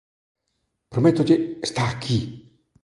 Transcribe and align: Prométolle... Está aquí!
Prométolle... 0.93 1.35
Está 1.67 1.83
aquí! 1.87 2.19